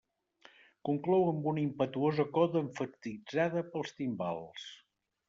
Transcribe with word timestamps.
Conclou 0.87 1.27
amb 1.31 1.43
una 1.51 1.61
impetuosa 1.63 2.25
coda 2.37 2.57
emfatitzada 2.65 3.63
pels 3.75 3.95
timbals. 4.01 4.65